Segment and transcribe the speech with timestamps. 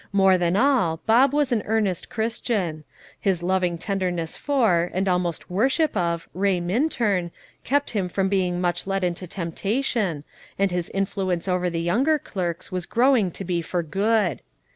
[0.13, 2.83] More than all, Bob was an earnest Christian;
[3.19, 7.29] his loving tenderness for, and almost worship of, Ray Minturn,
[7.63, 10.23] kept him from being much led into temptation,
[10.57, 14.41] and his influence over the younger clerks was growing to be for good.